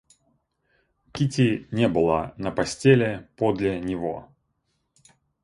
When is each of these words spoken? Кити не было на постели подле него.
Кити 1.13 1.67
не 1.69 1.87
было 1.87 2.33
на 2.39 2.49
постели 2.51 3.29
подле 3.37 3.79
него. 3.79 4.33